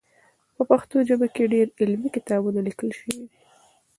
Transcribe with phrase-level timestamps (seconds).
[0.55, 3.27] په پښتو ژبه کې ډېر علمي کتابونه لیکل سوي دي.